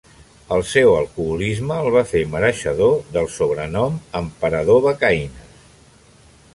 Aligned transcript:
El 0.55 0.61
seu 0.69 0.93
alcoholisme 0.93 1.77
el 1.87 1.91
va 1.97 2.03
fer 2.13 2.23
mereixedor 2.31 2.97
del 3.19 3.31
sobrenom 3.37 4.01
"Emperador 4.23 4.83
becaines". 4.89 6.27